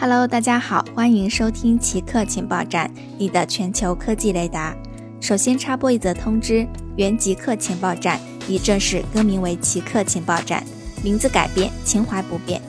[0.00, 4.72] Hello，大家好，欢迎收听奇客情报站，你的全球科技雷达。
[5.20, 6.64] 首先插播一则通知：
[6.96, 10.62] 原极客情报站已正式更名为奇客情报站，
[11.02, 12.62] 名字改变，情怀不变。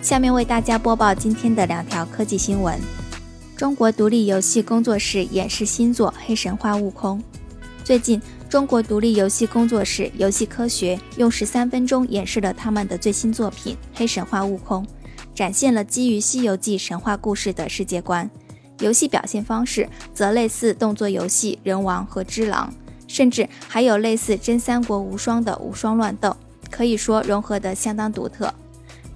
[0.00, 2.78] 下面为大家播报今天的两条科技新闻：
[3.56, 7.18] 中国独立游戏工作室演示新作《黑神话：悟空》。
[7.82, 14.84] 最近，中国独立游戏工作室游戏科学用十三分钟演示了他们的最新作品《黑神话：悟空》。
[15.40, 18.30] 展现了基于《西游记》神话故事的世界观，
[18.80, 22.70] 游戏表现方式则类似动作游戏《人王》和《只狼》，
[23.08, 26.36] 甚至还有类似《真三国无双》的无双乱斗，
[26.70, 28.52] 可以说融合得相当独特。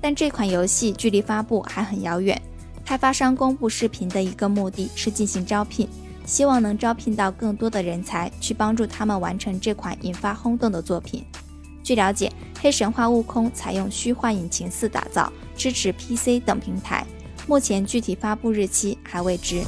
[0.01, 2.41] 但这款游戏距离发布还很遥远。
[2.87, 5.87] 开发商公布视频的一个目的是进行招聘，
[6.25, 11.23] 希望能招聘到更多的人才去帮助他们完成这款引发轰动的作品。
[11.85, 15.31] 据了解，《黑神话：悟空》采用虚幻引擎四打造。
[15.55, 17.07] 支持 PC 等平台，
[17.47, 19.63] 目前具体发布日期还未知。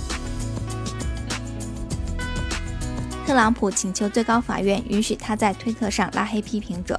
[3.25, 6.98] 特朗普请求最高法院允许他在推特上拉黑批评者。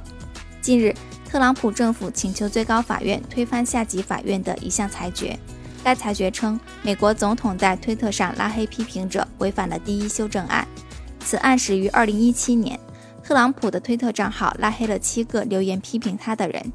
[0.62, 0.94] 近日，
[1.28, 5.38] 特朗普政府请求最高法院推翻下级法院的一项裁决。
[5.84, 10.66] 该裁决称，美国总统在推特上拉黑批评者违反了第一修正案。
[11.20, 12.80] 此案始于2017年，
[13.28, 16.72] 特朗普的推特账号拉黑了七个留言批评他的人。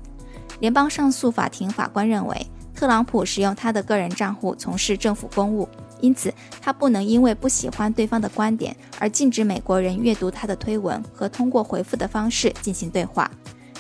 [0.59, 2.45] 联邦上诉法庭法官认为，
[2.75, 5.67] 特朗普使用他的个人账户从事政府公务，
[5.99, 13.31] 因此他不能因为不喜欢对方的观点而禁止美国人阅读他的推文和通过回复的方式进行对话。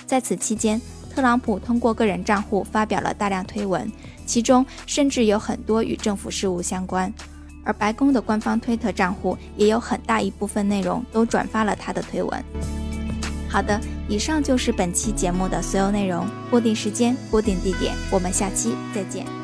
[0.07, 0.81] 在此期间，
[1.13, 3.87] 特朗普通过个人账户发表了大量推文，
[4.25, 7.13] 其中甚至有很多与政府事务相关，
[7.63, 12.43] 而白宫的官方推特账户也有很大一部分内容都转发了他的推文。
[13.49, 16.27] 好的，以上就是本期节目的所有内容。
[16.49, 19.42] 固定时间，固定地点，我们下期再见。